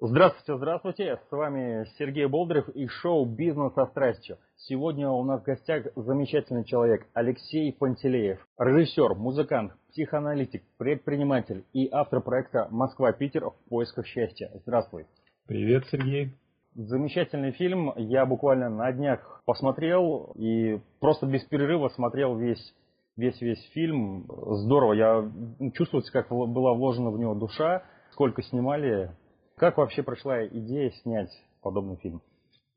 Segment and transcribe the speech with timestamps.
[0.00, 1.20] Здравствуйте, здравствуйте.
[1.28, 4.38] С вами Сергей Болдырев и шоу «Бизнес со страстью».
[4.56, 12.20] Сегодня у нас в гостях замечательный человек Алексей Пантелеев, режиссер, музыкант, психоаналитик, предприниматель и автор
[12.20, 14.50] проекта «Москва-Питер в поисках счастья».
[14.66, 15.06] Здравствуй.
[15.46, 16.32] Привет, Сергей.
[16.74, 17.92] Замечательный фильм.
[17.96, 22.74] Я буквально на днях посмотрел и просто без перерыва смотрел весь
[23.16, 24.26] весь весь фильм.
[24.28, 24.92] Здорово.
[24.94, 25.30] Я
[25.74, 29.12] чувствую, как была вложена в него душа, сколько снимали.
[29.56, 31.30] Как вообще прошла идея снять
[31.62, 32.20] подобный фильм?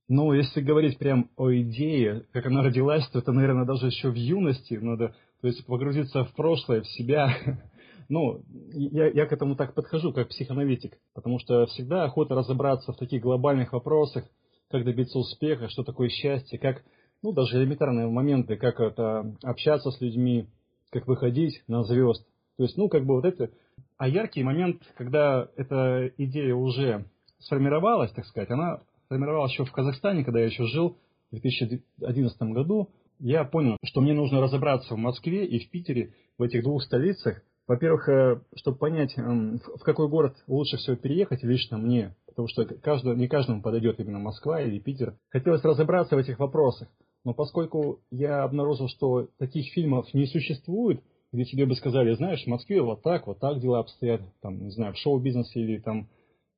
[0.08, 4.16] Ну, если говорить прям о идее, как она родилась, то это, наверное, даже еще в
[4.16, 7.34] юности надо, то есть погрузиться в прошлое, в себя.
[8.10, 12.98] Ну, я, я к этому так подхожу, как психоаналитик, потому что всегда охота разобраться в
[12.98, 14.24] таких глобальных вопросах,
[14.72, 16.84] как добиться успеха, что такое счастье, как,
[17.22, 20.48] ну, даже элементарные моменты, как это общаться с людьми,
[20.90, 22.26] как выходить на звезд.
[22.56, 23.50] То есть, ну, как бы вот это...
[23.98, 27.06] А яркий момент, когда эта идея уже
[27.40, 30.98] сформировалась, так сказать, она формировалась еще в Казахстане, когда я еще жил
[31.32, 32.90] в 2011 году,
[33.20, 37.42] я понял, что мне нужно разобраться в Москве и в Питере, в этих двух столицах.
[37.68, 42.66] Во-первых, э, чтобы понять, эм, в какой город лучше всего переехать лично мне, потому что
[42.66, 45.18] каждому, не каждому подойдет именно Москва или Питер.
[45.30, 46.88] Хотелось разобраться в этих вопросах.
[47.26, 52.48] Но поскольку я обнаружил, что таких фильмов не существует, где тебе бы сказали, знаешь, в
[52.48, 56.10] Москве вот так, вот так дела обстоят, там, не знаю, в шоу-бизнесе или там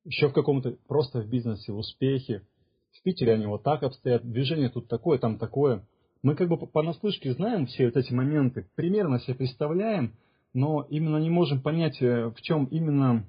[0.04, 2.42] еще в каком-то, просто в бизнесе, в успехе.
[2.92, 5.86] В Питере они вот так обстоят, движение тут такое, там такое.
[6.22, 10.16] Мы как бы понаслышке знаем все вот эти моменты, примерно себе представляем,
[10.52, 13.24] но именно не можем понять, э, в чем именно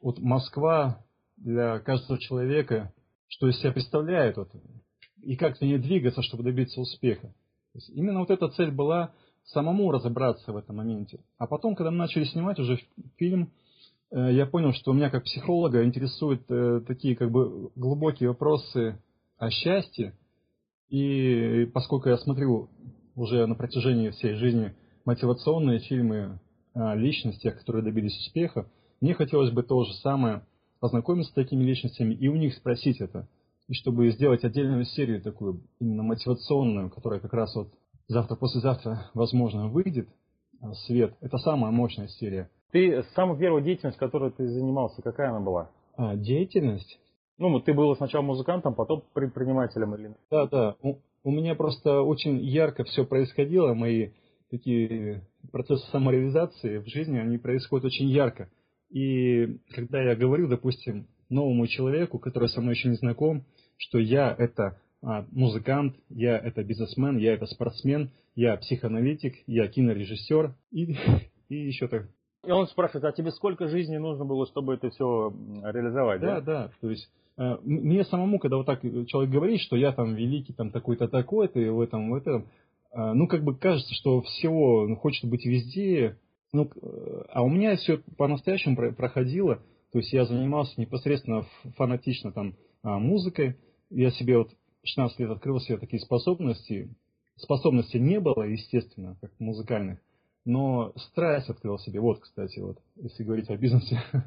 [0.00, 1.04] вот Москва
[1.36, 2.92] для каждого человека,
[3.28, 4.50] что из себя представляет, вот,
[5.22, 7.32] и как за ней двигаться, чтобы добиться успеха.
[7.88, 9.12] Именно вот эта цель была
[9.44, 11.20] самому разобраться в этом моменте.
[11.38, 12.80] А потом, когда мы начали снимать уже
[13.16, 13.52] фильм,
[14.10, 18.98] э, я понял, что меня как психолога интересуют э, такие как бы глубокие вопросы
[19.38, 20.14] о счастье.
[20.88, 22.70] И поскольку я смотрю
[23.14, 26.40] уже на протяжении всей жизни мотивационные фильмы
[26.74, 28.68] о личностях, которые добились успеха,
[29.00, 30.44] мне хотелось бы то же самое
[30.80, 33.28] познакомиться с такими личностями и у них спросить это.
[33.68, 37.72] И чтобы сделать отдельную серию такую, именно мотивационную, которая как раз вот
[38.08, 40.08] завтра-послезавтра, возможно, выйдет
[40.60, 41.14] а, свет.
[41.20, 42.50] Это самая мощная серия.
[42.72, 45.70] Ты, самая первая деятельность, которой ты занимался, какая она была?
[45.96, 46.98] А, деятельность?
[47.38, 50.14] Ну, ты был сначала музыкантом, потом предпринимателем или...
[50.30, 50.76] Да, да.
[50.82, 54.10] У, у меня просто очень ярко все происходило, мои
[54.50, 58.48] такие процессы самореализации в жизни, они происходят очень ярко.
[58.90, 63.44] И когда я говорю, допустим, новому человеку, который со мной еще не знаком,
[63.76, 64.78] что я это
[65.32, 70.96] музыкант, я это бизнесмен, я это спортсмен, я психоаналитик, я кинорежиссер и,
[71.48, 72.08] и еще так.
[72.46, 75.32] И он спрашивает, а тебе сколько жизни нужно было, чтобы это все
[75.62, 76.20] реализовать?
[76.20, 76.70] Да, да, да.
[76.80, 80.70] То есть э, мне самому, когда вот так человек говорит, что я там великий, там
[80.70, 82.48] такой-то, такой-то, и в этом, в этом,
[82.92, 86.18] э, ну как бы кажется, что всего ну, хочет быть везде,
[86.52, 89.60] ну, э, а у меня все по-настоящему проходило,
[89.92, 93.56] то есть я занимался непосредственно фанатично там а, музыкой,
[93.90, 94.50] я себе вот
[94.84, 96.94] 16 лет открыл себе такие способности.
[97.36, 99.98] Способностей не было, естественно, как музыкальных,
[100.44, 102.00] но страсть открыл себе.
[102.00, 104.02] Вот, кстати, вот, если говорить о бизнесе,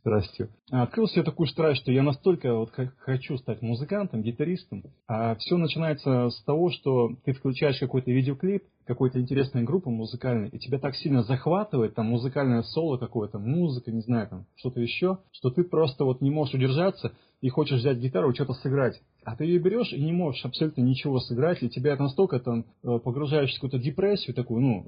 [0.00, 0.50] страстью.
[0.70, 4.84] Открыл себе такую страсть, что я настолько вот хочу стать музыкантом, гитаристом.
[5.08, 10.58] А все начинается с того, что ты включаешь какой-то видеоклип, какой-то интересной группы музыкальной, и
[10.58, 15.50] тебя так сильно захватывает, там музыкальное соло какое-то, музыка, не знаю, там что-то еще, что
[15.50, 19.00] ты просто вот не можешь удержаться и хочешь взять гитару и что-то сыграть.
[19.26, 23.00] А ты ее берешь и не можешь абсолютно ничего сыграть, и тебя настолько там э,
[23.00, 24.86] погружаешь в какую-то депрессию такую, ну,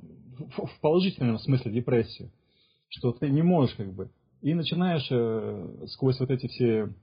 [0.57, 2.31] в положительном смысле депрессию,
[2.89, 4.11] что ты не можешь как бы.
[4.41, 6.95] И начинаешь э, сквозь вот эти все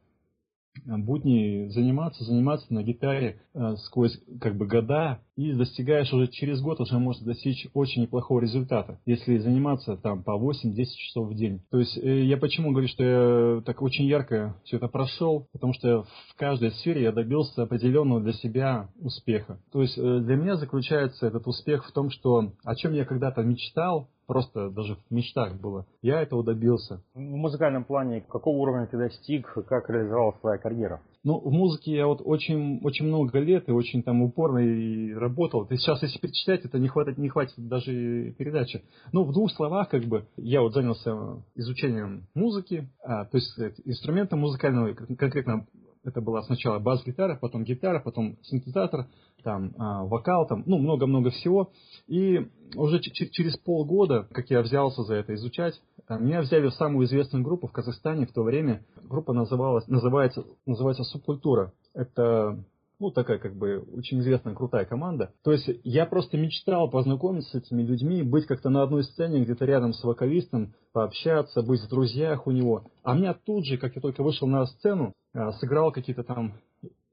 [0.85, 6.79] будни заниматься, заниматься на гитаре э, сквозь как бы года и достигаешь уже через год
[6.79, 11.61] уже можно достичь очень неплохого результата, если заниматься там по 8-10 часов в день.
[11.71, 15.73] То есть э, я почему говорю, что я так очень ярко все это прошел, потому
[15.73, 19.59] что в каждой сфере я добился определенного для себя успеха.
[19.71, 23.41] То есть э, для меня заключается этот успех в том, что о чем я когда-то
[23.43, 25.85] мечтал, просто даже в мечтах было.
[26.01, 27.01] Я этого добился.
[27.13, 31.01] В музыкальном плане какого уровня ты достиг, как реализовал своя карьера?
[31.23, 35.65] Ну, в музыке я вот очень, очень много лет и очень там упорно и работал.
[35.65, 38.83] Ты сейчас, если перечислять, это не хватит, не хватит даже передачи.
[39.11, 44.35] Ну, в двух словах, как бы, я вот занялся изучением музыки, а, то есть инструмента
[44.35, 45.65] музыкального, конкретно
[46.05, 49.07] Это была сначала бас-гитара, потом гитара, потом синтезатор,
[49.43, 51.71] там а, вокал, там, ну, много-много всего.
[52.07, 57.07] И уже через полгода, как я взялся за это изучать, а, меня взяли в самую
[57.07, 58.85] известную группу в Казахстане в то время.
[59.03, 61.73] Группа называлась, называется, называется «Субкультура».
[61.95, 62.63] Это
[62.99, 65.33] ну, такая как бы очень известная, крутая команда.
[65.43, 69.65] То есть я просто мечтал познакомиться с этими людьми, быть как-то на одной сцене, где-то
[69.65, 72.83] рядом с вокалистом, пообщаться, быть в друзьях у него.
[73.03, 75.13] А меня тут же, как я только вышел на сцену,
[75.59, 76.53] сыграл какие-то там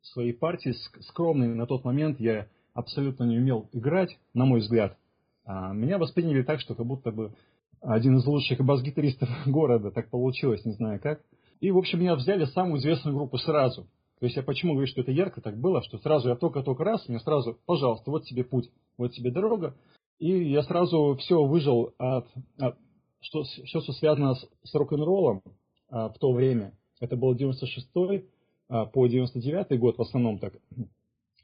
[0.03, 0.75] свои партии
[1.09, 1.55] скромные.
[1.55, 4.97] На тот момент я абсолютно не умел играть, на мой взгляд.
[5.45, 7.35] А меня восприняли так, что как будто бы
[7.81, 11.21] один из лучших бас-гитаристов города, так получилось, не знаю как.
[11.61, 13.87] И, в общем, меня взяли самую известную группу сразу.
[14.19, 17.09] То есть я почему говорю, что это ярко так было, что сразу я только-только раз,
[17.09, 19.75] мне сразу, пожалуйста, вот тебе путь, вот тебе дорога.
[20.21, 22.27] И я сразу все выжил от,
[22.59, 22.77] от
[23.21, 25.43] что, все, что связано с, с рок-н-роллом
[25.89, 26.73] а, в то время.
[27.03, 28.27] Это был 96-й
[28.69, 30.55] а, по 99-й год в основном так.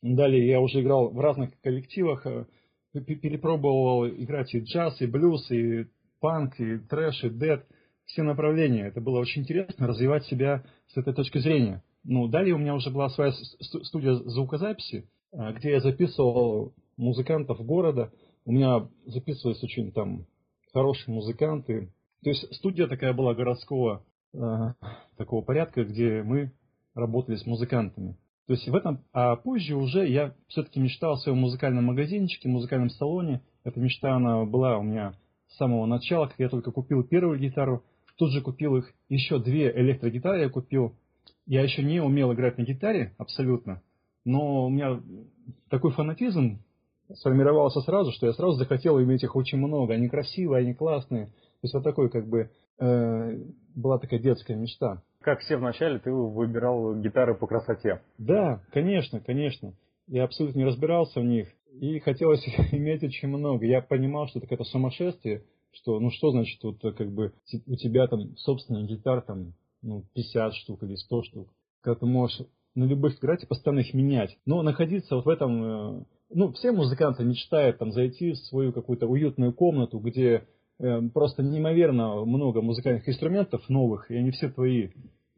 [0.02, 2.46] Далее я уже играл в разных коллективах, а,
[2.92, 5.86] перепробовал играть и джаз, и блюз, и
[6.20, 7.66] панк, и трэш, и дэд,
[8.04, 8.86] все направления.
[8.86, 10.64] Это было очень интересно развивать себя
[10.94, 11.82] с этой точки зрения.
[12.04, 18.12] Ну, далее у меня уже была своя студия звукозаписи, а, где я записывал музыкантов города.
[18.44, 20.24] У меня записывались очень там
[20.72, 21.92] хорошие музыканты.
[22.22, 24.07] То есть студия такая была городского э,
[25.16, 26.52] такого порядка, где мы
[26.94, 28.16] работали с музыкантами.
[28.46, 32.90] То есть в этом, а позже уже я все-таки мечтал о своем музыкальном магазинчике, музыкальном
[32.90, 33.42] салоне.
[33.64, 35.14] Эта мечта, она была у меня
[35.48, 37.82] с самого начала, как я только купил первую гитару.
[38.16, 40.94] Тут же купил их еще две электрогитары я купил
[41.48, 43.82] я еще не умел играть на гитаре абсолютно,
[44.24, 45.00] но у меня
[45.70, 46.58] такой фанатизм
[47.14, 49.94] сформировался сразу, что я сразу захотел иметь их очень много.
[49.94, 51.30] Они красивые, они классные.
[51.60, 53.38] То есть вот такой как бы э,
[53.74, 55.02] была такая детская мечта.
[55.20, 58.00] Как все вначале, ты выбирал гитары по красоте.
[58.18, 59.74] Да, конечно, конечно.
[60.06, 61.48] Я абсолютно не разбирался в них.
[61.80, 63.66] И хотелось иметь очень много.
[63.66, 67.32] Я понимал, что это какое-то сумасшествие, что, ну что значит, вот как бы
[67.66, 71.48] у тебя там собственная гитара там ну, 50 штук или 100 штук,
[71.82, 72.40] когда ты можешь
[72.74, 74.36] на любых играть и постоянно их менять.
[74.46, 79.06] Но находиться вот в этом, э, ну, все музыканты мечтают там зайти в свою какую-то
[79.06, 80.46] уютную комнату, где
[81.12, 84.90] просто неимоверно много музыкальных инструментов новых, и они все твои,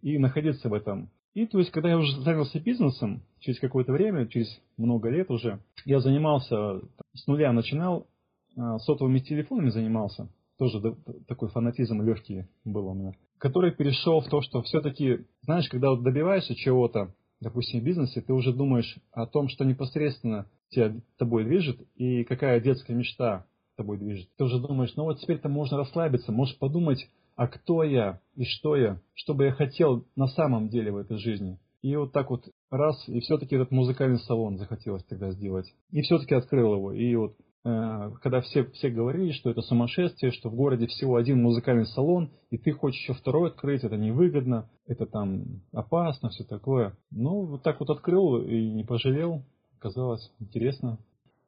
[0.02, 1.10] и находиться в этом.
[1.34, 5.60] И то есть, когда я уже занялся бизнесом, через какое-то время, через много лет уже,
[5.84, 6.81] я занимался,
[7.14, 8.08] с нуля начинал,
[8.56, 10.28] э, сотовыми телефонами занимался,
[10.58, 10.96] тоже
[11.28, 16.02] такой фанатизм легкий был у меня который перешел в то, что все-таки, знаешь, когда вот
[16.02, 21.81] добиваешься чего-то, допустим, в бизнесе, ты уже думаешь о том, что непосредственно тебя, тобой движет,
[21.96, 23.46] и какая детская мечта
[23.81, 24.29] тобой движет.
[24.37, 28.77] Ты уже думаешь, ну вот теперь-то можно расслабиться, можешь подумать, а кто я и что
[28.77, 31.59] я, что бы я хотел на самом деле в этой жизни.
[31.82, 35.67] И вот так вот раз, и все-таки этот музыкальный салон захотелось тогда сделать.
[35.91, 36.93] И все-таки открыл его.
[36.93, 41.43] И вот Э, когда все, все говорили, что это сумасшествие, что в городе всего один
[41.43, 46.97] музыкальный салон, и ты хочешь еще второй открыть, это невыгодно, это там опасно, все такое.
[47.11, 49.43] Ну, вот так вот открыл и не пожалел,
[49.79, 50.99] казалось интересно.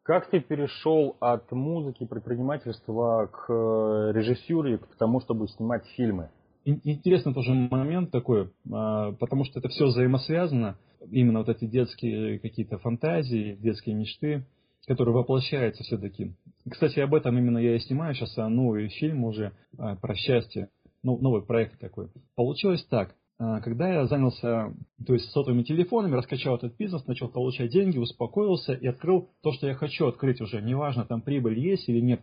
[0.02, 6.30] Как ты перешел от музыки, предпринимательства к э, режиссуре, к тому, чтобы снимать фильмы?
[6.64, 10.76] Интересный тоже момент такой, а, потому что это все взаимосвязано,
[11.10, 14.44] именно вот эти детские какие-то фантазии, детские мечты
[14.86, 16.34] который воплощается все-таки.
[16.68, 20.70] Кстати, об этом именно я и снимаю сейчас а, новый фильм уже а, про счастье,
[21.02, 22.08] новый проект такой.
[22.34, 23.14] Получилось так.
[23.38, 24.74] А, когда я занялся
[25.06, 29.66] то есть, сотовыми телефонами, раскачал этот бизнес, начал получать деньги, успокоился и открыл то, что
[29.66, 30.60] я хочу открыть уже.
[30.60, 32.20] Неважно, там прибыль есть или нет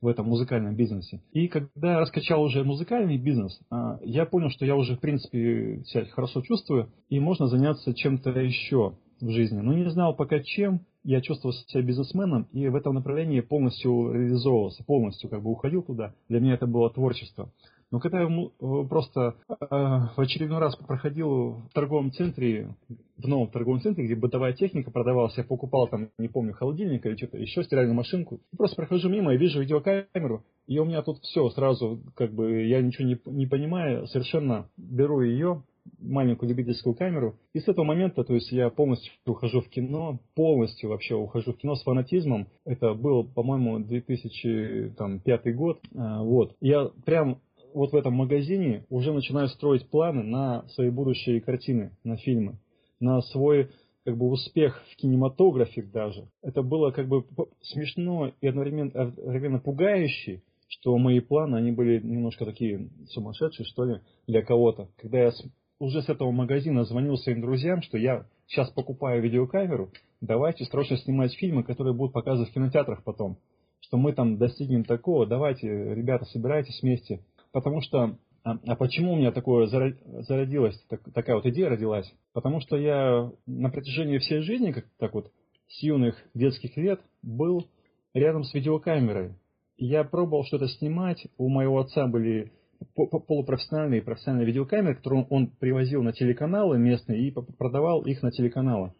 [0.00, 1.22] в этом музыкальном бизнесе.
[1.32, 3.60] И когда я раскачал уже музыкальный бизнес,
[4.02, 8.94] я понял, что я уже, в принципе, себя хорошо чувствую, и можно заняться чем-то еще
[9.20, 9.58] в жизни.
[9.60, 14.84] Но не знал пока чем, я чувствовал себя бизнесменом и в этом направлении полностью реализовывался,
[14.84, 16.14] полностью как бы уходил туда.
[16.28, 17.50] Для меня это было творчество.
[17.90, 22.74] Но когда я э, просто э, в очередной раз проходил в торговом центре,
[23.16, 27.16] в новом торговом центре, где бытовая техника продавалась, я покупал там, не помню, холодильник или
[27.16, 31.48] что-то еще, стиральную машинку, просто прохожу мимо и вижу видеокамеру, и у меня тут все
[31.50, 35.64] сразу, как бы, я ничего не, не понимаю, совершенно беру ее,
[35.98, 37.36] маленькую любительскую камеру.
[37.52, 41.56] И с этого момента, то есть я полностью ухожу в кино, полностью вообще ухожу в
[41.56, 42.48] кино с фанатизмом.
[42.64, 45.80] Это был, по-моему, 2005 год.
[45.96, 46.54] А, вот.
[46.60, 47.40] Я прям
[47.74, 52.58] вот в этом магазине уже начинаю строить планы на свои будущие картины, на фильмы,
[53.00, 53.70] на свой
[54.04, 56.28] как бы успех в кинематографе даже.
[56.42, 57.24] Это было как бы
[57.62, 64.00] смешно и одновременно, одновременно пугающе, что мои планы, они были немножко такие сумасшедшие, что ли,
[64.26, 64.88] для кого-то.
[64.96, 65.32] Когда я
[65.78, 71.34] уже с этого магазина звонил своим друзьям, что я сейчас покупаю видеокамеру, давайте срочно снимать
[71.34, 73.38] фильмы, которые будут показывать в кинотеатрах потом.
[73.80, 77.24] Что мы там достигнем такого, давайте, ребята, собирайтесь вместе.
[77.52, 82.10] Потому что а, а почему у меня такое зародилось, так, такая вот идея родилась?
[82.32, 85.30] Потому что я на протяжении всей жизни, как так вот,
[85.68, 87.66] с юных детских лет, был
[88.14, 89.34] рядом с видеокамерой.
[89.76, 91.26] Я пробовал что-то снимать.
[91.38, 92.52] У моего отца были
[92.94, 98.94] полупрофессиональные и профессиональные видеокамеры, которые он привозил на телеканалы местные и продавал их на телеканалы.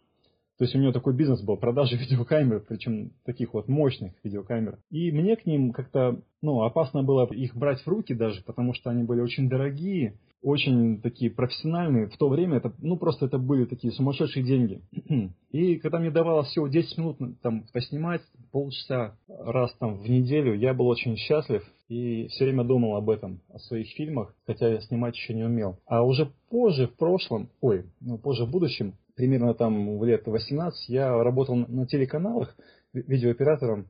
[0.60, 4.78] То есть у него такой бизнес был, продажи видеокамер, причем таких вот мощных видеокамер.
[4.90, 8.90] И мне к ним как-то, ну, опасно было их брать в руки даже, потому что
[8.90, 12.08] они были очень дорогие, очень такие профессиональные.
[12.08, 14.82] В то время это, ну, просто это были такие сумасшедшие деньги.
[15.50, 18.20] И когда мне давалось всего 10 минут там поснимать,
[18.52, 23.40] полчаса раз там в неделю, я был очень счастлив и все время думал об этом,
[23.48, 25.78] о своих фильмах, хотя я снимать еще не умел.
[25.86, 30.88] А уже позже, в прошлом, ой, ну, позже в будущем, примерно там в лет 18
[30.88, 32.56] я работал на телеканалах
[32.94, 33.88] видеооператором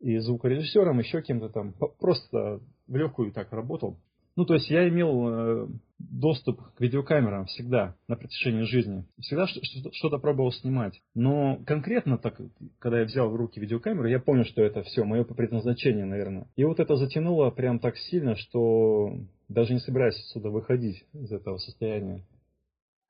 [0.00, 3.98] и звукорежиссером, еще кем-то там, просто в легкую так работал.
[4.36, 5.68] Ну, то есть я имел э,
[5.98, 9.04] доступ к видеокамерам всегда на протяжении жизни.
[9.20, 10.98] Всегда что-то пробовал снимать.
[11.14, 12.40] Но конкретно так,
[12.78, 16.46] когда я взял в руки видеокамеру, я понял, что это все мое предназначение, наверное.
[16.56, 19.12] И вот это затянуло прям так сильно, что
[19.50, 22.24] даже не собираюсь отсюда выходить из этого состояния.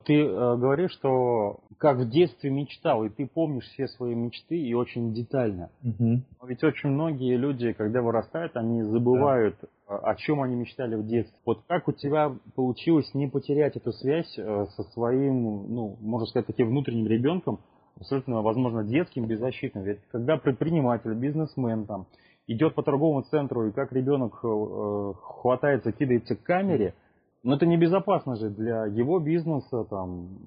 [0.05, 4.75] Ты э, говоришь, что как в детстве мечтал, и ты помнишь все свои мечты и
[4.75, 5.71] очень детально.
[5.83, 6.23] Угу.
[6.41, 9.57] Но ведь очень многие люди, когда вырастают, они забывают,
[9.89, 9.99] да.
[9.99, 11.37] о чем они мечтали в детстве.
[11.45, 16.47] Вот как у тебя получилось не потерять эту связь э, со своим, ну, можно сказать,
[16.47, 17.61] таким внутренним ребенком,
[17.97, 19.85] абсолютно, возможно, детским, беззащитным.
[19.85, 22.07] Ведь когда предприниматель, бизнесмен там
[22.47, 26.95] идет по торговому центру, и как ребенок э, хватается, кидается к камере,
[27.43, 30.39] но это небезопасно же для его бизнеса, там,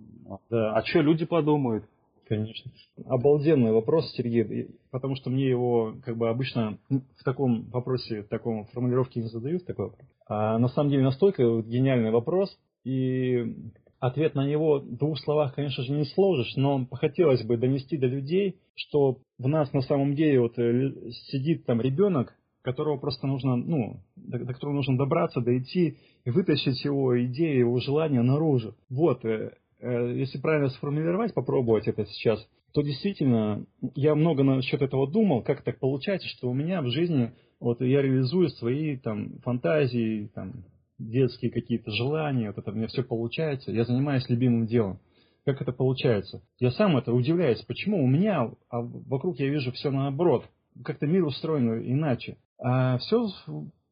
[0.50, 0.74] да.
[0.76, 1.86] а что люди подумают?
[2.28, 2.72] Конечно.
[3.06, 8.66] Обалденный вопрос, Сергей, потому что мне его как бы обычно в таком вопросе, в таком
[8.68, 9.66] формулировке не задают.
[9.66, 9.92] Такой
[10.28, 13.56] А на самом деле настолько гениальный вопрос, и
[14.00, 18.08] ответ на него в двух словах, конечно же, не сложишь, но хотелось бы донести до
[18.08, 20.92] людей, что в нас на самом деле вот э,
[21.30, 26.84] сидит там ребенок, которого просто нужно, ну, до, до которого нужно добраться, дойти и вытащить
[26.84, 28.75] его идеи, его желания наружу.
[28.89, 33.65] Вот, э, э, если правильно сформулировать, попробовать это сейчас, то действительно
[33.96, 38.01] я много насчет этого думал, как так получается, что у меня в жизни вот я
[38.01, 40.65] реализую свои там фантазии, там
[40.98, 45.00] детские какие-то желания, вот это меня все получается, я занимаюсь любимым делом.
[45.46, 46.41] Как это получается?
[46.60, 50.46] Я сам это удивляюсь, почему у меня, а вокруг я вижу все наоборот,
[50.84, 52.38] как-то мир устроен иначе.
[52.60, 53.28] А все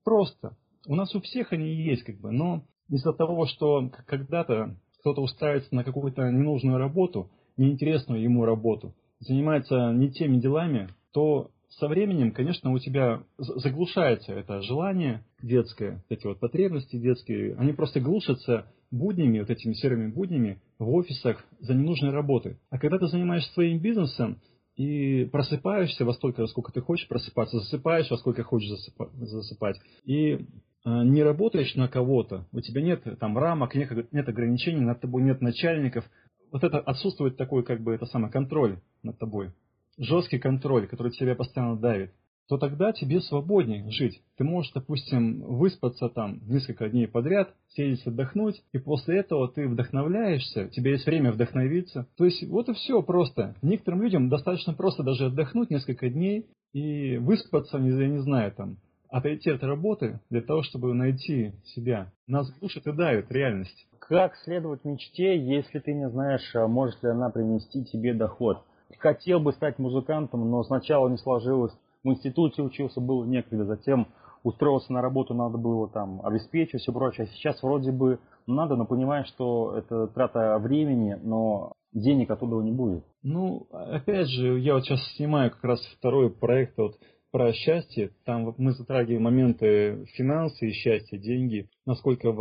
[0.03, 0.55] просто.
[0.87, 5.73] У нас у всех они есть, как бы, но из-за того, что когда-то кто-то устраивается
[5.75, 12.71] на какую-то ненужную работу, неинтересную ему работу, занимается не теми делами, то со временем, конечно,
[12.71, 19.49] у тебя заглушается это желание детское, эти вот потребности детские, они просто глушатся буднями, вот
[19.49, 22.57] этими серыми буднями в офисах за ненужной работой.
[22.69, 24.41] А когда ты занимаешься своим бизнесом,
[24.81, 28.69] и просыпаешься во столько, сколько ты хочешь просыпаться, засыпаешь во сколько хочешь
[29.13, 30.47] засыпать, и
[30.83, 35.21] а, не работаешь на кого-то, у тебя нет там рамок, нет, нет ограничений, над тобой
[35.21, 36.03] нет начальников,
[36.51, 39.51] вот это отсутствует такой как бы это самый контроль над тобой,
[39.99, 42.11] жесткий контроль, который тебя постоянно давит
[42.47, 44.21] то тогда тебе свободнее жить.
[44.37, 50.65] Ты можешь, допустим, выспаться там несколько дней подряд, сесть отдохнуть, и после этого ты вдохновляешься,
[50.65, 52.07] у тебя есть время вдохновиться.
[52.17, 53.55] То есть вот и все просто.
[53.61, 58.77] Некоторым людям достаточно просто даже отдохнуть несколько дней и выспаться, я не знаю, там,
[59.11, 62.11] отойти от работы для того, чтобы найти себя.
[62.27, 63.87] Нас глушит и давит реальность.
[63.99, 68.63] Как следовать мечте, если ты не знаешь, а может ли она принести тебе доход?
[68.97, 71.71] Хотел бы стать музыкантом, но сначала не сложилось
[72.03, 74.07] в институте учился, было некогда, затем
[74.43, 77.27] устроился на работу, надо было там обеспечивать все прочее.
[77.27, 82.71] А сейчас вроде бы надо, но понимаешь, что это трата времени, но денег оттуда не
[82.71, 83.03] будет.
[83.23, 86.97] Ну, опять же, я вот сейчас снимаю как раз второй проект вот
[87.31, 88.11] про счастье.
[88.25, 92.33] Там мы затрагиваем моменты финансы и счастья, деньги, насколько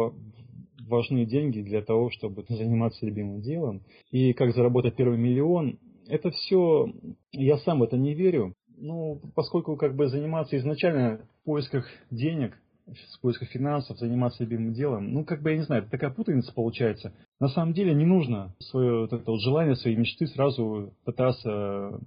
[0.88, 5.78] важны деньги для того, чтобы заниматься любимым делом, и как заработать первый миллион.
[6.08, 6.92] Это все,
[7.30, 12.56] я сам в это не верю, ну, поскольку как бы заниматься изначально в поисках денег,
[12.86, 16.52] в поисках финансов, заниматься любимым делом, ну, как бы, я не знаю, это такая путаница
[16.52, 17.12] получается.
[17.38, 22.00] На самом деле не нужно свое вот это вот желание, свои мечты сразу пытаться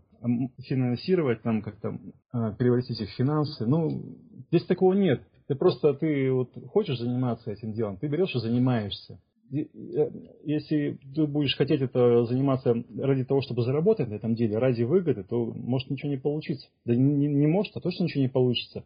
[0.67, 1.99] финансировать, там как-то
[2.31, 3.65] а, превратить их в финансы.
[3.65, 4.03] Ну,
[4.49, 5.21] здесь такого нет.
[5.47, 9.19] Ты просто, ты вот хочешь заниматься этим делом, ты берешь и занимаешься.
[10.43, 15.23] Если ты будешь хотеть это заниматься ради того, чтобы заработать на этом деле, ради выгоды,
[15.23, 16.67] то может ничего не получиться.
[16.85, 18.83] Да не, не может, а точно ничего не получится.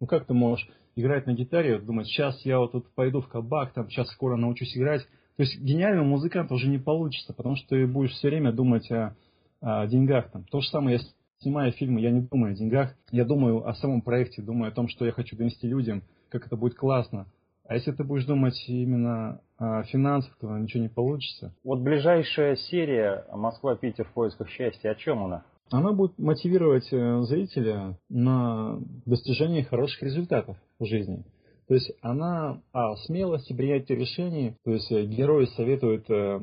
[0.00, 3.74] Ну как ты можешь играть на гитаре, думать, сейчас я вот тут пойду в кабак,
[3.74, 5.02] там сейчас скоро научусь играть.
[5.36, 9.14] То есть гениального музыканта уже не получится, потому что ты будешь все время думать о,
[9.60, 10.30] о деньгах.
[10.30, 10.44] Там.
[10.44, 11.04] То же самое, я
[11.40, 14.88] снимаю фильмы, я не думаю о деньгах, я думаю о самом проекте, думаю о том,
[14.88, 17.26] что я хочу донести людям, как это будет классно.
[17.68, 21.54] А если ты будешь думать именно о финансах, то ничего не получится.
[21.64, 25.44] Вот ближайшая серия «Москва-Питер в поисках счастья», о чем она?
[25.70, 31.24] Она будет мотивировать э, зрителя на достижение хороших результатов в жизни.
[31.68, 36.40] То есть она о смелости принятия решений, то есть э, герои советуют э,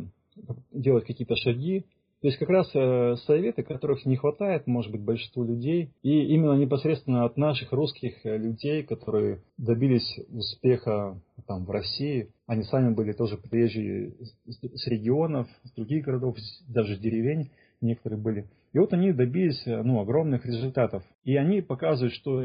[0.72, 1.86] делать какие-то шаги,
[2.22, 6.53] то есть как раз э, советы, которых не хватает, может быть, большинству людей, и именно
[6.53, 13.38] непосредственно от наших русских людей, которые добились успеха там, в России, они сами были тоже
[13.38, 14.13] приезжие
[14.45, 18.47] с регионов, с других городов, даже деревень некоторые были.
[18.73, 21.03] И вот они добились э, ну, огромных результатов.
[21.23, 22.43] И они показывают, что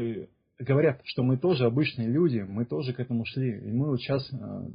[0.59, 3.57] говорят, что мы тоже обычные люди, мы тоже к этому шли.
[3.59, 4.29] И мы вот сейчас,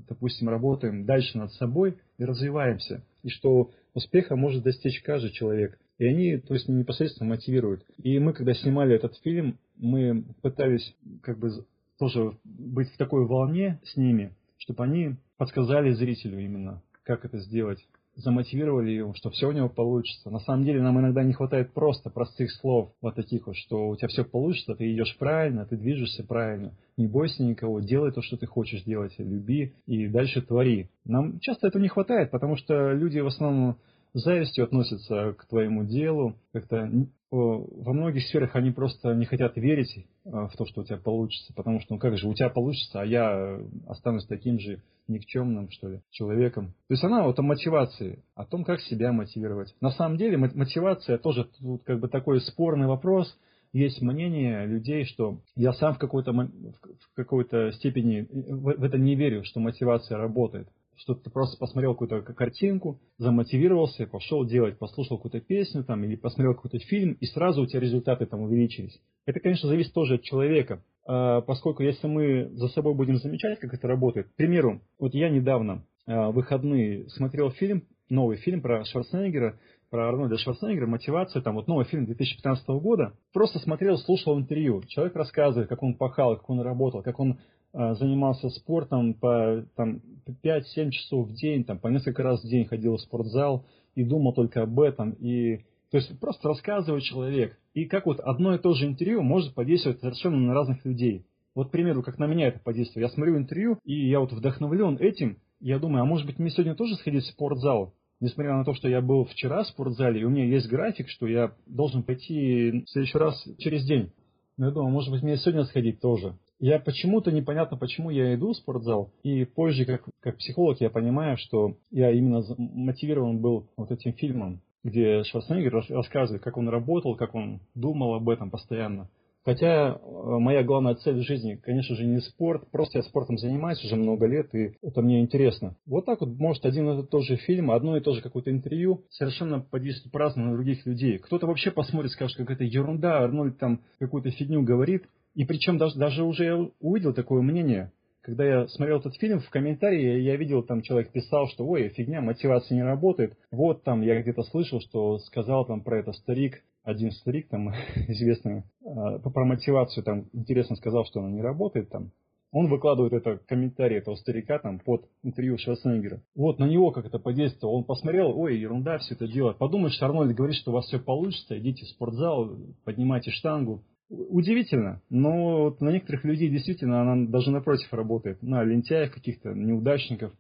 [0.08, 3.04] допустим, работаем дальше над собой и развиваемся.
[3.22, 5.78] И что успеха может достичь каждый человек.
[5.98, 7.84] И они, то есть, непосредственно мотивируют.
[8.02, 11.50] И мы, когда снимали этот фильм, мы пытались как бы
[11.98, 17.84] тоже быть в такой волне с ними, чтобы они подсказали зрителю именно, как это сделать
[18.16, 20.30] замотивировали его, что все у него получится.
[20.30, 23.96] На самом деле нам иногда не хватает просто простых слов, вот таких вот, что у
[23.96, 28.36] тебя все получится, ты идешь правильно, ты движешься правильно, не бойся никого, делай то, что
[28.36, 30.90] ты хочешь делать, люби и дальше твори.
[31.04, 33.76] Нам часто этого не хватает, потому что люди в основном
[34.12, 36.88] завистью относятся к твоему делу, как-то
[37.34, 41.52] во многих сферах они просто не хотят верить э, в то, что у тебя получится,
[41.54, 45.88] потому что, ну как же, у тебя получится, а я останусь таким же никчемным, что
[45.88, 46.68] ли, человеком.
[46.88, 49.74] То есть она вот о мотивации, о том, как себя мотивировать.
[49.80, 53.36] На самом деле мотивация тоже тут как бы такой спорный вопрос.
[53.72, 59.42] Есть мнение людей, что я сам в какой-то, в какой-то степени в это не верю,
[59.44, 65.84] что мотивация работает что ты просто посмотрел какую-то картинку, замотивировался, пошел делать, послушал какую-то песню
[65.84, 69.00] там, или посмотрел какой-то фильм, и сразу у тебя результаты там увеличились.
[69.26, 73.74] Это, конечно, зависит тоже от человека, а, поскольку если мы за собой будем замечать, как
[73.74, 74.28] это работает.
[74.28, 79.59] К примеру, вот я недавно а, выходные смотрел фильм, новый фильм про Шварценеггера,
[79.90, 84.83] про Арнольда Шварценеггера, мотивация, там вот новый фильм 2015 года, просто смотрел, слушал интервью.
[84.88, 87.38] Человек рассказывает, как он пахал, как он работал, как он
[87.74, 90.00] занимался спортом по там,
[90.44, 94.32] 5-7 часов в день, там, по несколько раз в день ходил в спортзал и думал
[94.32, 95.10] только об этом.
[95.12, 95.58] И,
[95.90, 97.58] то есть просто рассказывает человек.
[97.74, 101.26] И как вот одно и то же интервью может подействовать совершенно на разных людей.
[101.54, 103.08] Вот, к примеру, как на меня это подействует.
[103.08, 105.38] Я смотрю интервью, и я вот вдохновлен этим.
[105.60, 107.94] Я думаю, а может быть мне сегодня тоже сходить в спортзал?
[108.20, 111.26] Несмотря на то, что я был вчера в спортзале, и у меня есть график, что
[111.26, 114.12] я должен пойти в следующий раз через день.
[114.56, 116.37] Но я думаю, может быть мне сегодня сходить тоже.
[116.64, 121.37] Я почему-то непонятно, почему я иду в спортзал, и позже, как, как психолог, я понимаю,
[121.37, 127.35] что я именно мотивирован был вот этим фильмом, где Шварценеггер рассказывает, как он работал, как
[127.35, 129.11] он думал об этом постоянно.
[129.44, 129.98] Хотя э,
[130.38, 134.24] моя главная цель в жизни, конечно же, не спорт, просто я спортом занимаюсь уже много
[134.24, 135.77] лет, и это мне интересно.
[135.85, 139.05] Вот так вот, может, один и тот же фильм, одно и то же какое-то интервью
[139.11, 141.18] совершенно подействует по-разному на других людей.
[141.18, 145.99] Кто-то вообще посмотрит, скажет, как это ерунда, Арнольд там какую-то фигню говорит, и причем даже,
[145.99, 147.92] даже уже я увидел такое мнение.
[148.23, 152.23] Когда я смотрел этот фильм, в комментарии я видел, там человек писал, что ой, фигня,
[152.23, 153.37] мотивация не работает.
[153.51, 157.68] Вот там я где-то слышал, что сказал там про это старик, один старик там
[158.09, 162.12] известный, э, про мотивацию там интересно сказал, что она не работает там.
[162.51, 166.23] Он выкладывает это комментарий этого старика там под интервью Шварценеггера.
[166.37, 167.79] Вот на него как это подействовало.
[167.79, 169.55] Он посмотрел, ой, ерунда все это дело.
[169.55, 173.83] Подумаешь, Арнольд говорит, что у вас все получится, идите в спортзал, поднимайте штангу.
[174.10, 178.42] Удивительно, но вот на некоторых людей действительно она даже напротив работает.
[178.42, 180.32] На лентяев каких-то, неудачников.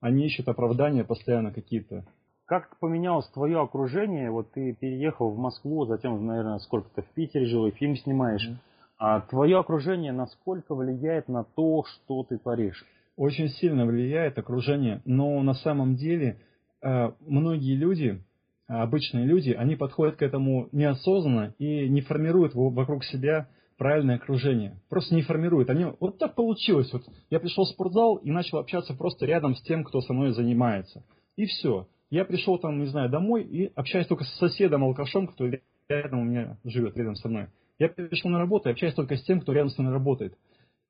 [0.00, 2.06] Они ищут оправдания постоянно какие-то.
[2.46, 4.30] Как поменялось твое окружение?
[4.30, 8.48] Вот ты переехал в Москву, затем, наверное, сколько-то в Питере жил и фильм снимаешь.
[8.48, 8.54] Mm.
[8.98, 12.84] А твое окружение насколько влияет на то, что ты творишь?
[13.16, 16.40] Очень сильно влияет окружение, но на самом деле
[16.82, 18.22] э, многие люди,
[18.68, 24.80] обычные люди, они подходят к этому неосознанно и не формируют вокруг себя правильное окружение.
[24.88, 25.70] Просто не формируют.
[25.70, 26.92] Они, вот так получилось.
[26.92, 30.32] Вот я пришел в спортзал и начал общаться просто рядом с тем, кто со мной
[30.32, 31.04] занимается.
[31.36, 31.88] И все.
[32.10, 35.48] Я пришел там, не знаю, домой и общаюсь только с соседом, алкашом, кто
[35.88, 37.46] рядом у меня живет, рядом со мной.
[37.78, 40.36] Я пришел на работу и общаюсь только с тем, кто рядом со мной работает.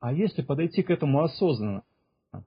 [0.01, 1.83] А если подойти к этому осознанно,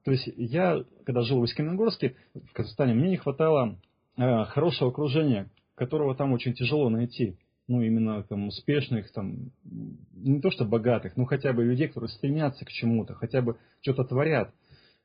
[0.04, 3.78] То есть я, когда жил в Искаменогорске, в Казахстане, мне не хватало
[4.18, 7.38] хорошего окружения, которого там очень тяжело найти.
[7.68, 12.66] Ну, именно там успешных, там, не то что богатых, но хотя бы людей, которые стремятся
[12.66, 14.54] к чему-то, хотя бы что-то творят.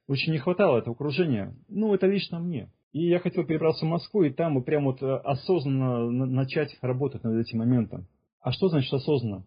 [0.08, 1.54] Очень не хватало этого окружения.
[1.68, 2.70] Ну, это лично мне.
[2.92, 7.38] И я хотел перебраться в Москву и там прям вот э, осознанно начать работать над
[7.38, 8.06] этим моментом.
[8.40, 9.44] А что значит осознанно?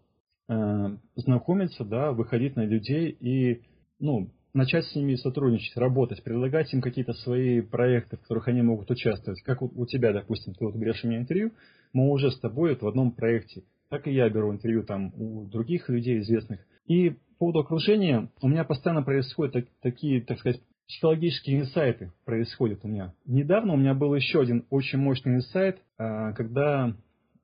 [0.48, 3.64] Э, знакомиться, да, выходить на людей и,
[4.00, 8.90] ну, начать с ними сотрудничать, работать, предлагать им какие-то свои проекты, в которых они могут
[8.92, 9.42] участвовать.
[9.44, 11.52] Как у, у тебя, допустим, ты вот берешь у меня интервью,
[11.94, 13.64] мы уже с тобой вот в одном проекте.
[13.90, 16.60] Так и я беру интервью там у других людей известных.
[16.86, 22.80] И по поводу окружения у меня постоянно происходят так, такие, так сказать, психологические инсайты происходят
[22.84, 23.14] у меня.
[23.26, 26.94] Недавно у меня был еще один очень мощный инсайт, а, когда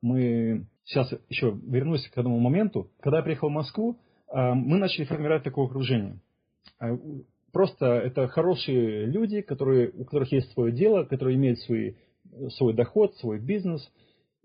[0.02, 0.68] мы...
[0.84, 2.92] Сейчас еще вернусь к одному моменту.
[3.00, 6.20] Когда я приехал в Москву, а, мы начали формировать такое окружение.
[6.80, 6.98] А,
[7.52, 11.94] просто это хорошие люди, которые, у которых есть свое дело, которые имеют свои,
[12.58, 13.88] свой доход, свой бизнес.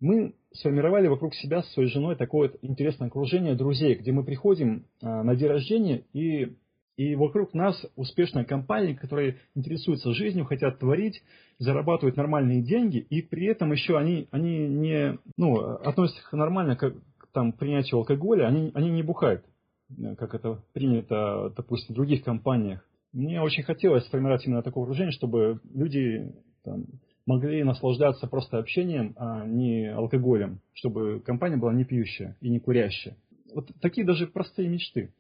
[0.01, 4.87] Мы сформировали вокруг себя с своей женой такое вот интересное окружение друзей, где мы приходим
[5.03, 6.57] на день рождения и
[7.01, 11.23] и вокруг нас успешная компания, которые интересуются жизнью, хотят творить,
[11.59, 16.93] зарабатывают нормальные деньги, и при этом еще они, они не ну, относятся нормально к,
[17.33, 19.47] там, принятию алкоголя, они, они не бухают,
[20.19, 22.87] как это принято, допустим, в других компаниях.
[23.13, 26.85] Мне очень хотелось сформировать именно такое окружение, чтобы люди там,
[27.27, 33.17] могли наслаждаться просто общением, а не алкоголем, чтобы компания была не пьющая и не курящая.
[33.55, 35.13] Вот такие даже простые мечты.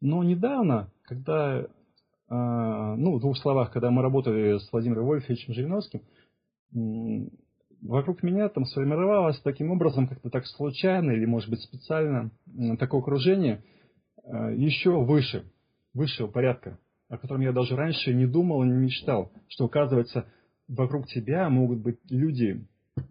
[0.00, 1.66] Но недавно, когда,
[2.28, 6.02] а, ну, в двух словах, когда мы работали с Владимиром Вольфовичем Жириновским,
[7.82, 12.30] вокруг меня там сформировалось таким образом, как-то так случайно или, может быть, специально,
[12.78, 13.62] такое окружение
[14.56, 15.44] еще выше,
[15.94, 20.26] высшего порядка, о котором я даже раньше не думал и не мечтал, что, оказывается,
[20.68, 22.64] вокруг тебя могут быть люди,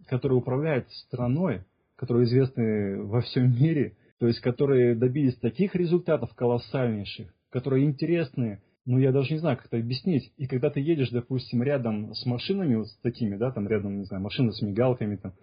[0.06, 1.64] которые управляют страной,
[1.96, 8.98] которые известны во всем мире, то есть которые добились таких результатов колоссальнейших, которые интересны, ну
[8.98, 10.32] я даже не знаю, как это объяснить.
[10.36, 14.04] И когда ты едешь, допустим, рядом с машинами вот с такими, да, там рядом, не
[14.04, 15.34] знаю, машины с мигалками, там,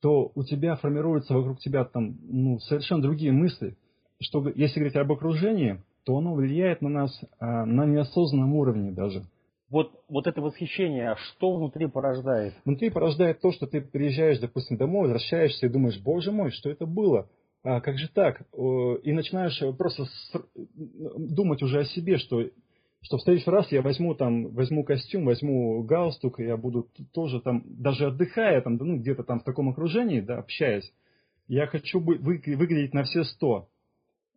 [0.00, 3.76] то у тебя формируются вокруг тебя там, ну, совершенно другие мысли.
[4.20, 9.24] Что, если говорить об окружении, то оно влияет на нас а, на неосознанном уровне даже.
[9.70, 12.54] Вот, вот это восхищение, а что внутри порождает?
[12.64, 16.86] Внутри порождает то, что ты приезжаешь, допустим, домой, возвращаешься и думаешь, боже мой, что это
[16.86, 17.28] было?
[17.64, 18.42] а как же так?
[19.02, 20.04] И начинаешь просто
[20.74, 22.44] думать уже о себе, что,
[23.02, 27.40] что в следующий раз я возьму там, возьму костюм, возьму галстук, и я буду тоже
[27.40, 30.90] там, даже отдыхая там, ну, где-то там в таком окружении, да, общаясь,
[31.46, 33.68] я хочу быть, выглядеть на все сто.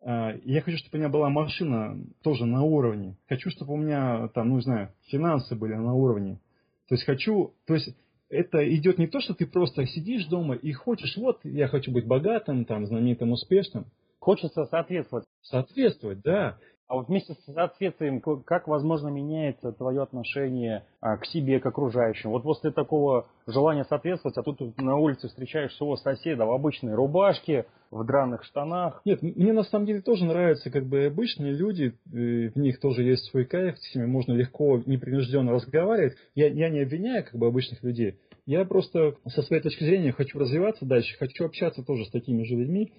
[0.03, 3.17] А, я хочу, чтобы у меня была машина тоже на уровне.
[3.27, 6.39] Хочу, чтобы у меня там, ну, не знаю, финансы были на уровне.
[6.87, 7.95] То есть хочу, то есть
[8.29, 12.07] это идет не то, что ты просто сидишь дома и хочешь, вот, я хочу быть
[12.07, 13.85] богатым, там, знаменитым, успешным.
[14.19, 15.25] Хочется соответствовать.
[15.41, 16.57] Соответствовать, да.
[16.91, 22.31] А вот вместе с соответствием, как, возможно, меняется твое отношение а, к себе, к окружающим?
[22.31, 27.65] Вот после такого желания соответствовать, а тут на улице встречаешь своего соседа в обычной рубашке,
[27.91, 29.01] в драных штанах.
[29.05, 33.23] Нет, мне на самом деле тоже нравятся как бы обычные люди, в них тоже есть
[33.31, 36.15] свой кайф, с ними можно легко, непринужденно разговаривать.
[36.35, 38.17] Я, я не обвиняю как бы обычных людей.
[38.45, 42.55] Я просто со своей точки зрения хочу развиваться дальше, хочу общаться тоже с такими же
[42.55, 42.91] людьми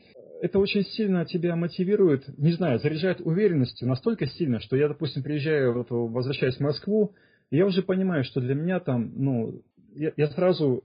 [0.42, 5.72] это очень сильно тебя мотивирует, не знаю, заряжает уверенностью настолько сильно, что я, допустим, приезжаю,
[5.72, 7.14] вот, возвращаюсь в Москву,
[7.50, 9.62] и я уже понимаю, что для меня там, ну,
[9.94, 10.82] я, я сразу,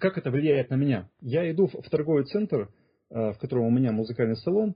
[0.00, 1.08] как это влияет на меня?
[1.20, 2.68] Я иду в, в торговый центр,
[3.10, 4.74] э, в котором у меня музыкальный салон,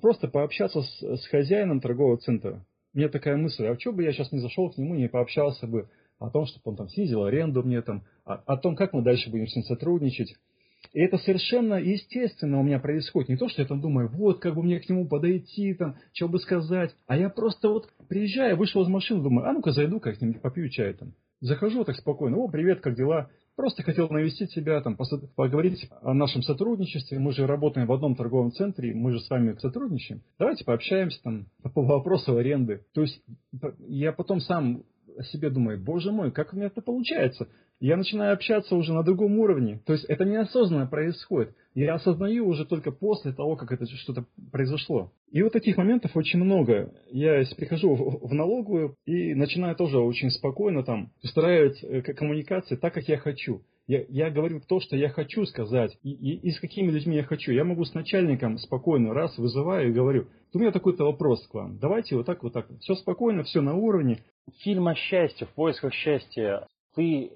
[0.00, 2.64] просто пообщаться с, с хозяином торгового центра.
[2.94, 5.66] У меня такая мысль, а что бы я сейчас не зашел к нему, не пообщался
[5.66, 9.02] бы о том, чтобы он там снизил аренду мне там, о, о том, как мы
[9.02, 10.34] дальше будем с ним сотрудничать.
[10.92, 13.28] И это совершенно естественно у меня происходит.
[13.28, 16.28] Не то, что я там думаю, вот, как бы мне к нему подойти, там, что
[16.28, 16.94] бы сказать.
[17.06, 20.94] А я просто вот приезжаю, вышел из машины, думаю, а ну-ка зайду как-нибудь, попью чай
[20.94, 21.12] там.
[21.40, 23.30] Захожу так спокойно, о, привет, как дела?
[23.54, 24.96] Просто хотел навестить себя, там,
[25.36, 27.18] поговорить о нашем сотрудничестве.
[27.18, 30.22] Мы же работаем в одном торговом центре, мы же с вами сотрудничаем.
[30.38, 32.82] Давайте пообщаемся там по вопросу аренды.
[32.94, 33.20] То есть
[33.88, 34.84] я потом сам
[35.18, 37.48] о себе думаю, боже мой, как у меня это получается?
[37.80, 39.80] я начинаю общаться уже на другом уровне.
[39.86, 41.54] То есть это неосознанно происходит.
[41.74, 45.12] Я осознаю уже только после того, как это что-то произошло.
[45.30, 46.92] И вот таких моментов очень много.
[47.10, 53.08] Я прихожу в, налоговую и начинаю тоже очень спокойно там устраивать э, коммуникации так, как
[53.08, 53.62] я хочу.
[53.86, 57.22] Я, я говорю то, что я хочу сказать, и, и, и с какими людьми я
[57.22, 57.52] хочу.
[57.52, 61.78] Я могу с начальником спокойно раз вызываю и говорю, у меня такой-то вопрос к вам.
[61.78, 62.66] Давайте вот так, вот так.
[62.80, 64.22] Все спокойно, все на уровне.
[64.60, 66.66] Фильм о счастье, в поисках счастья.
[66.94, 67.32] Ты,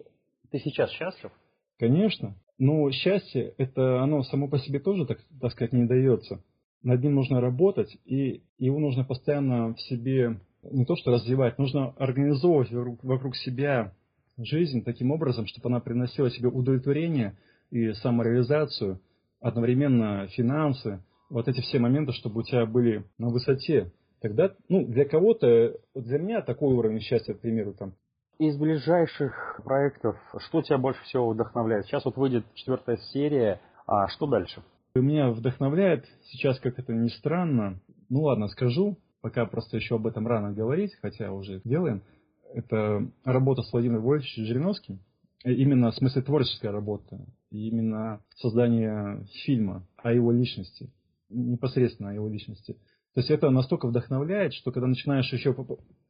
[0.51, 1.31] ты сейчас счастлив?
[1.79, 2.35] Конечно.
[2.59, 6.43] Но счастье, это оно само по себе тоже, так, так сказать, не дается.
[6.83, 11.91] Над ним нужно работать, и его нужно постоянно в себе не то что развивать, нужно
[11.99, 13.95] организовывать вокруг себя
[14.39, 17.37] жизнь таким образом, чтобы она приносила себе удовлетворение
[17.71, 19.01] и самореализацию,
[19.41, 23.91] одновременно финансы, вот эти все моменты, чтобы у тебя были на высоте.
[24.21, 27.95] Тогда, ну, для кого-то, для меня такой уровень счастья, к примеру, там.
[28.39, 31.87] Из ближайших проектов, что тебя больше всего вдохновляет?
[31.87, 34.63] Сейчас вот выйдет четвертая серия, а что дальше?
[34.95, 40.27] Меня вдохновляет сейчас, как это ни странно, ну ладно, скажу, пока просто еще об этом
[40.27, 42.03] рано говорить, хотя уже делаем,
[42.53, 44.99] это работа с Владимиром Вольфовичем Жириновским,
[45.45, 50.91] именно в смысле творческая работа, именно создание фильма о его личности,
[51.33, 52.77] непосредственно о его личности.
[53.15, 55.55] То есть это настолько вдохновляет, что когда начинаешь еще...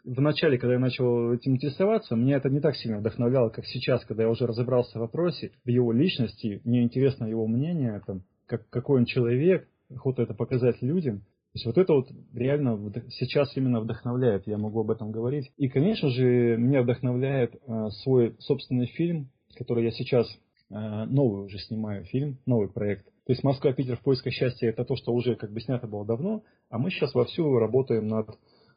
[0.04, 4.04] В начале, когда я начал этим интересоваться, мне это не так сильно вдохновляло, как сейчас,
[4.04, 8.68] когда я уже разобрался в вопросе, в его личности, мне интересно его мнение, там, как,
[8.68, 11.20] какой он человек, охота это показать людям.
[11.52, 15.52] То есть вот это вот реально сейчас именно вдохновляет, я могу об этом говорить.
[15.58, 20.26] И, конечно же, меня вдохновляет э, свой собственный фильм, который я сейчас
[20.70, 23.06] э, новый уже снимаю фильм, новый проект.
[23.26, 26.42] То есть Москва-Питер в поисках счастья это то, что уже как бы снято было давно,
[26.70, 28.28] а мы сейчас вовсю работаем над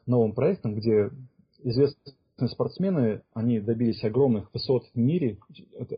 [0.06, 1.10] новым проектом, где
[1.62, 5.38] известные спортсмены, они добились огромных высот в мире,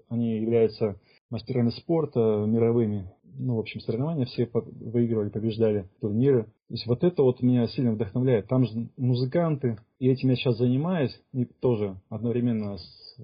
[0.09, 0.99] они являются
[1.31, 6.45] мастерами спорта мировыми, ну, в общем, соревнования все выигрывали, побеждали турниры.
[6.45, 8.49] То есть вот это вот меня сильно вдохновляет.
[8.49, 13.17] Там же музыканты, и этим я сейчас занимаюсь, и тоже одновременно с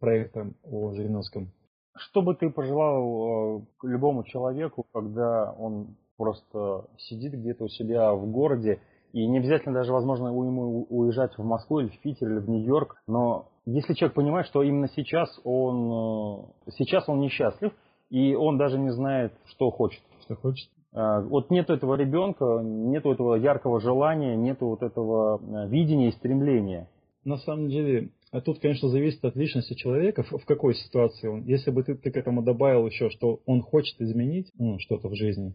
[0.00, 1.52] проектом о Жириновском.
[1.96, 8.30] Что бы ты пожелал э, любому человеку, когда он просто сидит где-то у себя в
[8.30, 8.80] городе,
[9.12, 12.96] и не обязательно даже, возможно, ему уезжать в Москву или в Питер или в Нью-Йорк,
[13.06, 17.72] но если человек понимает, что именно сейчас он, э, сейчас он несчастлив,
[18.10, 20.02] и он даже не знает, что хочет.
[20.24, 20.68] Что хочет.
[20.92, 26.88] А, вот нет этого ребенка, нет этого яркого желания, нет вот этого видения и стремления.
[27.24, 31.44] На самом деле, а тут, конечно, зависит от личности человека, в какой ситуации он.
[31.44, 35.14] Если бы ты, ты к этому добавил еще, что он хочет изменить ну, что-то в
[35.14, 35.54] жизни.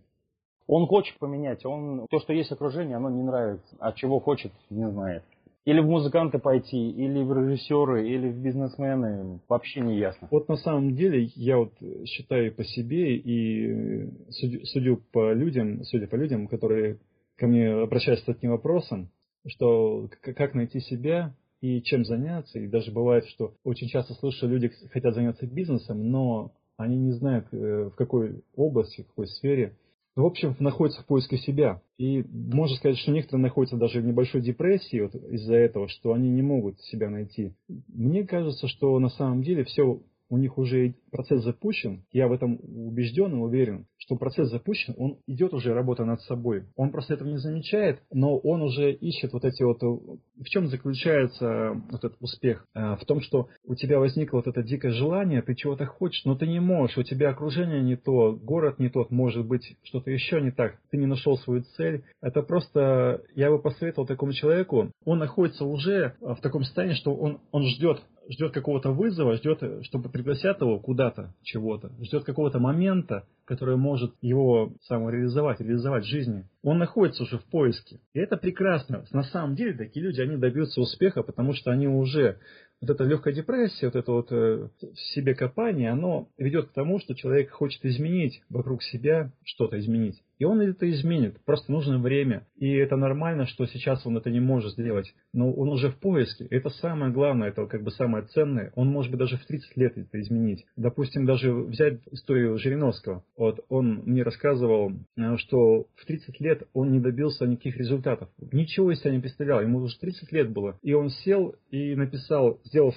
[0.67, 3.75] Он хочет поменять, он то, что есть окружение, оно не нравится.
[3.79, 5.23] А чего хочет, не знает.
[5.65, 10.27] Или в музыканты пойти, или в режиссеры, или в бизнесмены, вообще не ясно.
[10.29, 11.73] Вот на самом деле я вот
[12.05, 16.99] считаю по себе и судю, судю по людям, судя по людям, которые
[17.35, 19.09] ко мне обращаются с таким вопросом,
[19.47, 22.59] что как найти себя и чем заняться.
[22.59, 27.47] И даже бывает, что очень часто слышу, люди хотят заняться бизнесом, но они не знают,
[27.51, 29.75] э, в какой области, в какой сфере
[30.15, 31.81] в общем, находится в поиске себя.
[31.97, 36.29] И можно сказать, что некоторые находятся даже в небольшой депрессии вот из-за этого, что они
[36.29, 37.53] не могут себя найти.
[37.89, 42.59] Мне кажется, что на самом деле все у них уже процесс запущен, я в этом
[42.61, 46.65] убежден и уверен, что процесс запущен, он идет уже работа над собой.
[46.75, 49.81] Он просто этого не замечает, но он уже ищет вот эти вот...
[49.81, 52.65] В чем заключается вот этот успех?
[52.73, 56.35] А, в том, что у тебя возникло вот это дикое желание, ты чего-то хочешь, но
[56.35, 60.41] ты не можешь, у тебя окружение не то, город не тот, может быть, что-то еще
[60.41, 62.03] не так, ты не нашел свою цель.
[62.21, 67.39] Это просто, я бы посоветовал такому человеку, он находится уже в таком состоянии, что он,
[67.51, 73.77] он ждет ждет какого-то вызова, ждет, чтобы пригласят его куда-то, чего-то, ждет какого-то момента, который
[73.77, 76.45] может его самореализовать, реализовать в жизни.
[76.63, 77.99] Он находится уже в поиске.
[78.13, 79.05] И это прекрасно.
[79.11, 82.39] На самом деле такие люди, они добьются успеха, потому что они уже
[82.81, 86.99] вот эта легкая депрессия, вот это вот э, в себе копание, оно ведет к тому,
[86.99, 90.21] что человек хочет изменить вокруг себя, что-то изменить.
[90.37, 92.47] И он это изменит, просто нужно время.
[92.57, 95.13] И это нормально, что сейчас он это не может сделать.
[95.33, 96.45] Но он уже в поиске.
[96.49, 98.71] Это самое главное, это как бы самое ценное.
[98.75, 100.65] Он может быть даже в 30 лет это изменить.
[100.75, 103.23] Допустим, даже взять историю Жириновского.
[103.37, 108.29] Вот он мне рассказывал, э, что в 30 лет он не добился никаких результатов.
[108.51, 109.61] Ничего из себя не представлял.
[109.61, 110.77] Ему уже 30 лет было.
[110.81, 112.93] И он сел и написал, сделал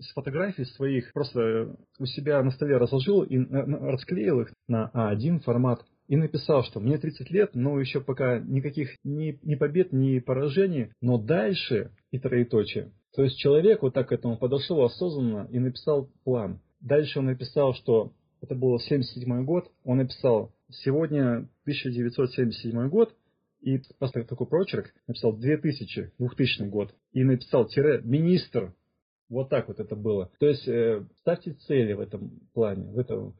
[0.00, 5.84] с фотографий своих, просто у себя на столе разложил и расклеил их на А1 формат
[6.10, 10.90] и написал, что мне 30 лет, но еще пока никаких ни, ни побед, ни поражений,
[11.00, 12.90] но дальше и троеточие.
[13.14, 16.60] То есть человек вот так к этому подошел осознанно и написал план.
[16.80, 23.14] Дальше он написал, что это был 77 год, он написал, сегодня 1977 год,
[23.60, 28.74] и просто такой прочерк, написал 2000, 2000 год, и написал тире министр.
[29.28, 30.32] Вот так вот это было.
[30.40, 33.36] То есть э, ставьте цели в этом плане, в этом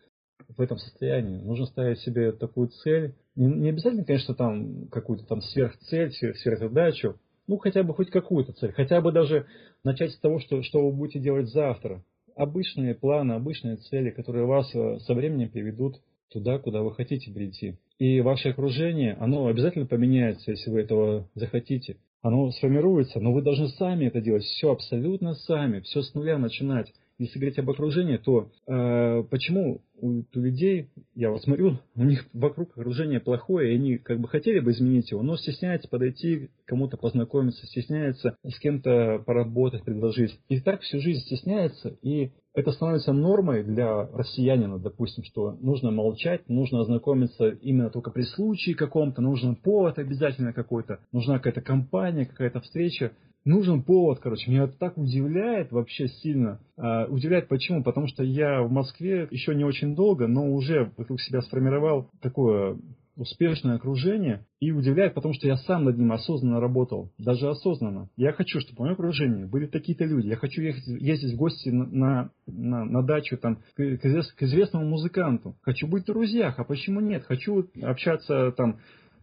[0.49, 1.43] в этом состоянии.
[1.43, 7.59] Нужно ставить себе такую цель, Не, не обязательно, конечно, там какую-то там сверхцель, сверхзадачу, ну,
[7.59, 9.47] хотя бы хоть какую-то цель, хотя бы даже
[9.83, 12.05] начать с того, что, что вы будете делать завтра.
[12.37, 15.97] Обычные планы, обычные цели, которые вас э, со временем приведут
[16.31, 17.77] туда, куда вы хотите прийти.
[17.99, 21.97] И ваше окружение, оно обязательно поменяется, если вы этого захотите.
[22.23, 26.93] Оно сформируется, но вы должны сами это делать, все абсолютно сами, все с нуля начинать
[27.21, 32.25] если говорить об окружении, то э, почему у, у людей, я вот смотрю, у них
[32.33, 36.97] вокруг окружение плохое, и они как бы хотели бы изменить его, но стесняются подойти, кому-то
[36.97, 40.39] познакомиться, стесняются с кем-то поработать, предложить.
[40.49, 46.49] И так всю жизнь стесняется, и это становится нормой для россиянина, допустим, что нужно молчать,
[46.49, 52.61] нужно ознакомиться именно только при случае каком-то, нужен повод обязательно какой-то, нужна какая-то компания, какая-то
[52.61, 53.13] встреча
[53.45, 54.51] нужен повод, короче.
[54.51, 56.61] Меня это так удивляет вообще сильно.
[56.77, 57.83] А, удивляет почему?
[57.83, 62.79] Потому что я в Москве еще не очень долго, но уже вокруг себя сформировал такое
[63.21, 68.09] успешное окружение и удивляет, потому что я сам над ним осознанно работал, даже осознанно.
[68.17, 70.29] Я хочу, чтобы в моем окружении были такие-то люди.
[70.29, 75.55] Я хочу ехать, ездить в гости на, на, на дачу там, к, к известному музыканту.
[75.61, 77.25] Хочу быть в друзьях, а почему нет?
[77.25, 78.79] Хочу общаться там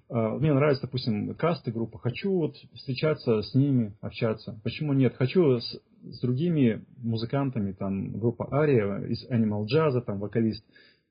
[0.09, 4.59] мне нравится, допустим, касты группа, хочу вот встречаться с ними, общаться.
[4.63, 5.15] Почему нет?
[5.17, 10.63] Хочу с, с другими музыкантами, там, группа Ария из Animal Jazz, там, вокалист,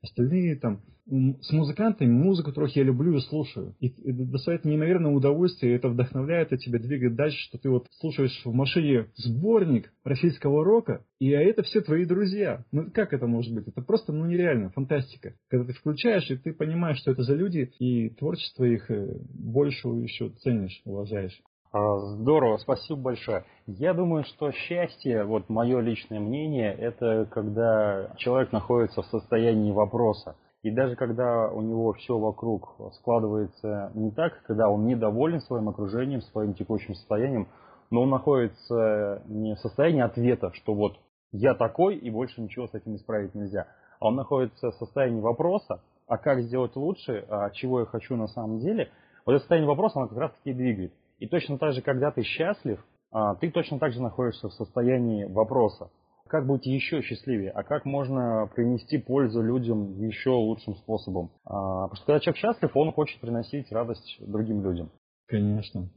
[0.07, 3.77] остальные там, с музыкантами музыку трохи я люблю и слушаю.
[3.79, 7.87] И это доставляет неимоверное удовольствие, и это вдохновляет и тебя двигает дальше, что ты вот
[8.01, 12.65] слушаешь в машине сборник российского рока, и а это все твои друзья.
[12.73, 13.69] Ну как это может быть?
[13.69, 15.35] Это просто ну нереально, фантастика.
[15.49, 19.89] Когда ты включаешь, и ты понимаешь, что это за люди, и творчество их э, больше
[19.89, 21.41] еще ценишь, уважаешь.
[21.77, 23.45] А, здорово, спасибо большое.
[23.67, 30.37] Я думаю, что счастье, вот мое личное мнение, это когда человек находится в состоянии вопроса.
[30.63, 36.23] И даже когда у него все вокруг складывается не так, когда он недоволен своим окружением,
[36.23, 37.47] своим текущим состоянием,
[37.91, 40.95] но он находится не в состоянии ответа, что вот
[41.33, 43.67] я такой и больше ничего с этим исправить нельзя,
[44.01, 48.29] а он находится в состоянии вопроса, а как сделать лучше, а чего я хочу на
[48.29, 48.89] самом деле,
[49.27, 50.95] вот это состояние вопроса, оно как раз таки двигает.
[51.19, 55.25] И точно так же, когда ты счастлив, а, ты точно так же находишься в состоянии
[55.25, 55.91] вопроса.
[56.29, 57.51] Как быть еще счастливее?
[57.51, 61.31] А как можно принести пользу людям еще лучшим способом?
[61.45, 64.91] А, потому что когда человек счастлив, он хочет приносить радость другим людям.
[65.29, 65.89] Конечно.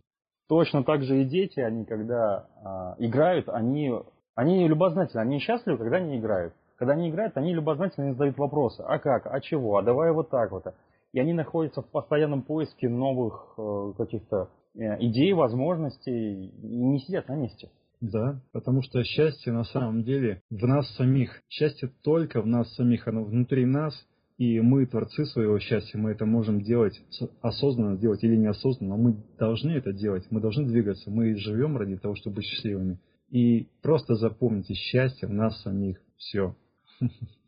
[0.48, 3.92] Точно так же и дети, они когда а, играют, они,
[4.36, 6.54] они любознательны, они счастливы, когда они играют.
[6.78, 8.82] Когда они играют, они любознательно не задают вопросы.
[8.88, 9.28] А как?
[9.28, 9.78] А чего?
[9.78, 10.64] А давай вот так вот.
[11.12, 17.28] И они находятся в постоянном поиске новых э, каких-то Э, идеи, возможностей и не сидят
[17.28, 17.70] на месте.
[18.02, 21.42] Да, потому что счастье на самом деле в нас самих.
[21.50, 23.94] Счастье только в нас самих, оно внутри нас,
[24.38, 26.98] и мы творцы своего счастья, мы это можем делать,
[27.42, 31.98] осознанно делать или неосознанно, но мы должны это делать, мы должны двигаться, мы живем ради
[31.98, 33.00] того, чтобы быть счастливыми.
[33.30, 36.02] И просто запомните, счастье в нас самих.
[36.16, 36.56] Все.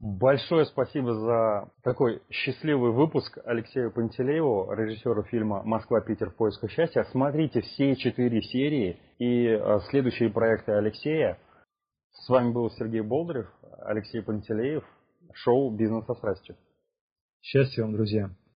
[0.00, 7.04] Большое спасибо за такой счастливый выпуск Алексею Пантелееву, режиссеру фильма «Москва-Питер в поисках счастья».
[7.10, 11.38] Смотрите все четыре серии и э, следующие проекты Алексея.
[12.12, 14.84] С вами был Сергей Болдырев, Алексей Пантелеев,
[15.34, 16.56] шоу «Бизнес со страстью».
[17.42, 18.30] Счастья вам, друзья!